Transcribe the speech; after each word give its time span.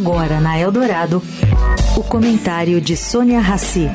Agora 0.00 0.40
na 0.40 0.58
Eldorado, 0.58 1.22
o 1.94 2.02
comentário 2.02 2.80
de 2.80 2.96
Sônia 2.96 3.38
Rassi. 3.38 3.86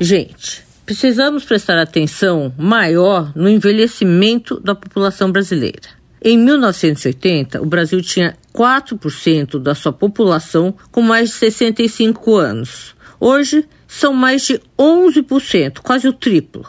Gente, 0.00 0.64
precisamos 0.84 1.44
prestar 1.44 1.78
atenção 1.78 2.52
maior 2.58 3.30
no 3.36 3.48
envelhecimento 3.48 4.58
da 4.58 4.74
população 4.74 5.30
brasileira. 5.30 5.88
Em 6.20 6.36
1980, 6.36 7.62
o 7.62 7.64
Brasil 7.64 8.02
tinha 8.02 8.36
4% 8.52 9.60
da 9.60 9.76
sua 9.76 9.92
população 9.92 10.74
com 10.90 11.00
mais 11.00 11.28
de 11.28 11.36
65 11.36 12.34
anos. 12.34 12.96
Hoje, 13.20 13.68
são 13.86 14.12
mais 14.12 14.42
de 14.42 14.60
11%, 14.76 15.78
quase 15.78 16.08
o 16.08 16.12
triplo. 16.12 16.66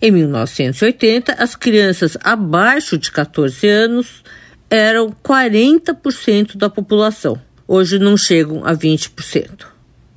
Em 0.00 0.12
1980, 0.12 1.32
as 1.32 1.56
crianças 1.56 2.16
abaixo 2.22 2.96
de 2.96 3.10
14 3.10 3.66
anos 3.66 4.22
eram 4.70 5.10
40% 5.10 6.56
da 6.56 6.70
população. 6.70 7.40
Hoje 7.66 7.98
não 7.98 8.16
chegam 8.16 8.64
a 8.64 8.72
20%. 8.72 9.66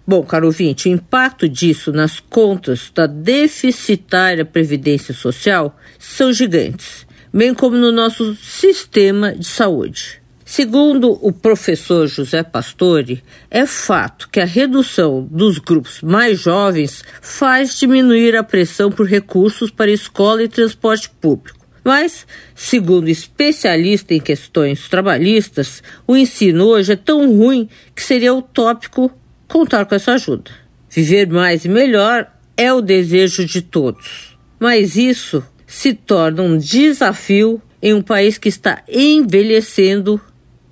Bom, 0.05 0.23
caro 0.23 0.45
ouvinte, 0.45 0.88
o 0.88 0.91
impacto 0.91 1.49
disso 1.49 1.91
nas 1.91 2.19
contas 2.19 2.91
da 2.93 3.07
deficitária 3.07 4.45
Previdência 4.45 5.13
Social 5.15 5.75
são 5.97 6.31
gigantes, 6.31 7.07
bem 7.33 7.53
como 7.53 7.75
no 7.75 7.91
nosso 7.91 8.35
sistema 8.35 9.33
de 9.33 9.45
saúde. 9.45 10.20
Segundo 10.52 11.17
o 11.25 11.31
professor 11.31 12.09
José 12.09 12.44
Pastore, 12.44 13.23
é 13.49 13.66
fato 13.66 14.27
que 14.30 14.38
a 14.38 14.45
redução 14.45 15.25
dos 15.31 15.57
grupos 15.57 16.02
mais 16.02 16.41
jovens 16.41 17.05
faz 17.21 17.80
diminuir 17.80 18.35
a 18.35 18.44
pressão 18.44 18.91
por 18.91 19.07
recursos 19.07 19.72
para 19.72 19.89
escola 19.89 20.44
e 20.44 20.49
transporte 20.49 21.09
público. 21.09 21.66
Mas, 21.85 22.27
segundo 22.53 23.07
especialista 23.07 24.13
em 24.13 24.19
questões 24.19 24.89
trabalhistas, 24.89 25.81
o 26.05 26.17
ensino 26.17 26.66
hoje 26.66 26.91
é 26.91 26.97
tão 26.97 27.33
ruim 27.33 27.69
que 27.95 28.03
seria 28.03 28.33
utópico 28.33 29.09
contar 29.47 29.85
com 29.85 29.95
essa 29.95 30.16
ajuda. 30.16 30.52
Viver 30.89 31.29
mais 31.29 31.63
e 31.63 31.69
melhor 31.69 32.29
é 32.57 32.73
o 32.73 32.81
desejo 32.81 33.45
de 33.45 33.61
todos, 33.61 34.38
mas 34.59 34.97
isso 34.97 35.41
se 35.66 35.94
torna 35.94 36.44
um 36.44 36.57
desafio 36.57 37.61
em 37.81 37.94
um 37.94 38.02
país 38.02 38.38
que 38.38 38.49
está 38.49 38.83
envelhecendo 38.89 40.19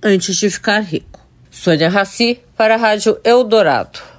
antes 0.02 0.36
de 0.36 0.50
ficar 0.50 0.80
rico. 0.80 1.19
Sônia 1.52 1.89
Raci 1.89 2.39
para 2.55 2.75
a 2.75 2.78
Rádio 2.78 3.19
Eldorado. 3.23 4.19